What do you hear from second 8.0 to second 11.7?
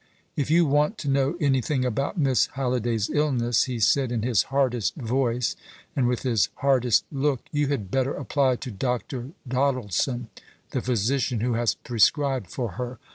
apply to Dr. Doddleson, the physician who